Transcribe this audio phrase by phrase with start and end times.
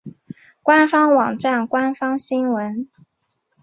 [0.63, 2.89] 官方网站官方新闻